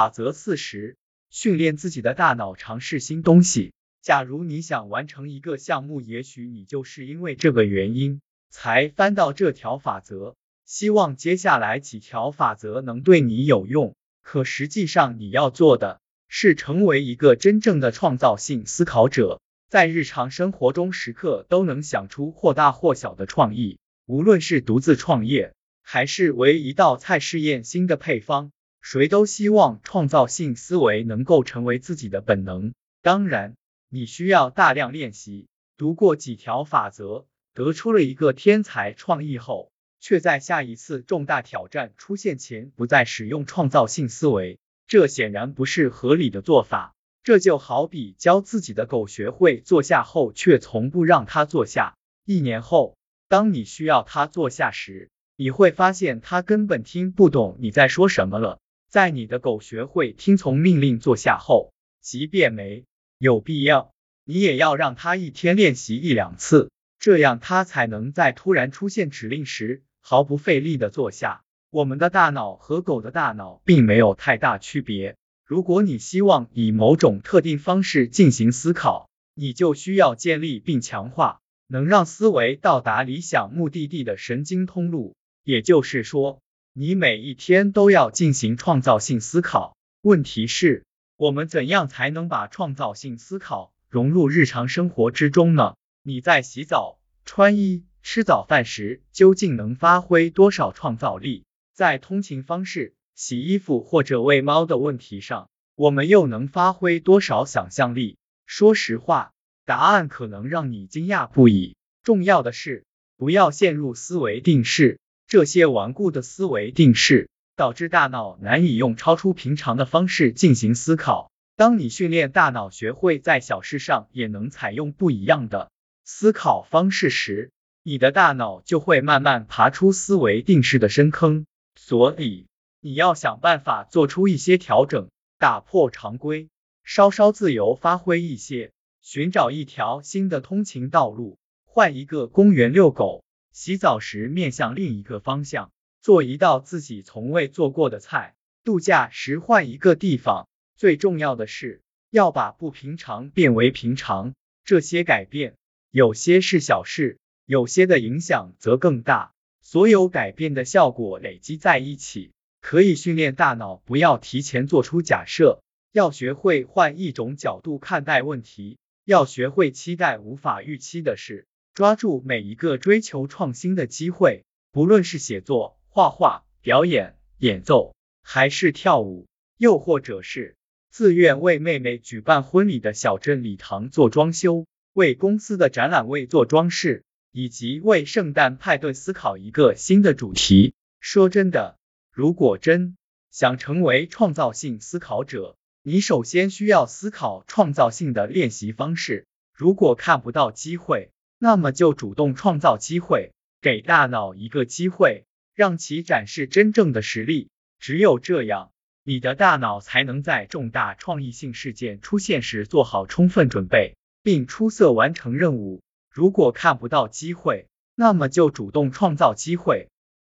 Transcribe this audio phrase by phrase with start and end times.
[0.00, 0.96] 法则四十，
[1.28, 3.74] 训练自己的大脑尝试新东西。
[4.00, 10.36] 假如你想完成一个项目，也许你就是因为这个原因才翻到这条法则。
[10.64, 13.94] 希望接下来几条法则能对你有用。
[14.22, 23.78] 可实际上，你要做的是成为一个真正的创造性思考者，在日常生活中时刻都能想出或大或小的创意。
[24.06, 28.50] 无论是独自创业，还是为一道菜试验新的配方。
[28.80, 32.72] 谁都希望创造性思维能够成为自己的本能。
[33.02, 33.54] 当然，
[33.88, 35.46] 你需要大量练习。
[35.76, 46.94] 读过几条法则，得出了一个天才创意后，却在下一次重大挑战出现前不再使用创造性思维，这显然不是合理的做法。
[47.22, 51.96] 这就好比教自己的狗学会坐下后，却从不让它坐下。
[52.24, 52.96] 一年后，
[53.28, 58.58] 当你需要它坐下时，你会发现它根本听不懂你在说什么了。
[58.90, 62.84] 在你的狗学会听从命令坐下后，即便没
[63.18, 63.92] 有必要，
[64.24, 71.44] 你也要让它一天练习一两次，这样它才能在突然出现指令时毫不费力的坐下。
[71.70, 75.14] 我们的大脑和狗的大脑并没有太大区别。
[75.46, 86.40] 如果你希望以某种特定方式进行思考，你就需要建立并强化能让思维到达理想目的地的神经通路，也就是说。
[86.82, 89.76] 你每一天都要进行创造性思考。
[90.00, 90.86] 问题是，
[91.18, 95.74] 我们怎样才能把创造性思考融入日常生活之中呢？
[96.02, 101.44] 你在洗澡、穿衣、吃早饭时，究竟能发挥多少创造力？
[101.74, 108.16] 在通勤方式、洗衣服或者喂猫的问题上，我们又能发挥多少想象力？
[108.46, 109.32] 说实话，
[109.66, 111.76] 答案可能让你惊讶不已。
[112.02, 112.86] 重要的是，
[113.18, 114.98] 不要陷入思维定式。
[115.30, 121.30] 这些顽固的思维定式导致大脑难以用超出平常的方式进行思考。
[121.54, 125.70] 当你训练大脑学会在小事上也能采用不一样的
[126.04, 127.52] 思考方式时，
[127.84, 131.46] 你的大脑就会慢慢爬出思维定式的深坑。
[131.76, 132.46] 所以，
[132.80, 136.48] 你要想办法做出一些调整，打破常规，
[136.82, 143.22] 稍稍自由发挥一些，寻找一条新的通勤道路，换一个公园遛狗。
[143.52, 148.34] 洗澡时面向另一个方向，做一道自己从未做过的菜；
[148.64, 150.48] 度假时换一个地方。
[150.76, 154.34] 最重要的是，要把不平常变为平常。
[154.64, 155.56] 这些改变，
[155.90, 159.32] 有些是小事，有些的影响则更大。
[159.60, 165.62] 所有改变的效果累积在一起，可以训练大脑不要提前做出假设，
[165.92, 171.46] 要学会换一种角度看待问题，要学会期待无法预期的事。
[171.74, 179.26] 抓住每一个追求创新的机会，不论是写作、画画、表演、演奏，还是跳舞，
[179.56, 180.56] 又或者是
[180.90, 190.74] 自愿为妹妹举办婚礼的小镇礼堂做装修，为公司的展览位做装饰，以及为圣诞派对思考一个新的主题。
[190.98, 191.78] 说真的，
[192.12, 192.96] 如果真
[193.30, 199.26] 想成为创造性思考者，你首先需要思考创造性的练习方式。
[199.54, 201.10] 如果看不到机会，
[201.42, 205.24] 那么就主动创造机会，给大脑一个机会，
[205.54, 207.48] 让其展示真正的实力。
[207.78, 208.72] 只有这样，
[209.04, 215.80] 你的大脑才能在重大创意性事件出现时做好充分准备，并出色完成任务。
[216.12, 219.88] 如果看不到机会，那么就主动创造机会。